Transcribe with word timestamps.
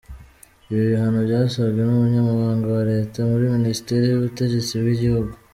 Ibi 0.69 0.83
bihano 0.91 1.19
byasabwe 1.27 1.79
n’Umunyamabanga 1.83 2.65
wa 2.75 2.83
Leta 2.91 3.17
muri 3.29 3.45
Minisiteri 3.55 4.03
y’ubutegetsi 4.07 4.73
bw’igihugu, 4.81 5.31